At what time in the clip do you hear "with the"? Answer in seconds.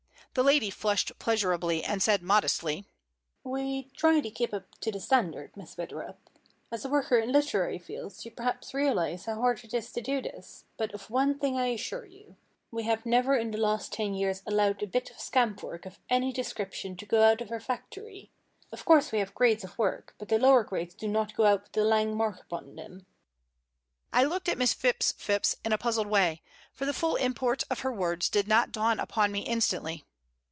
21.63-21.83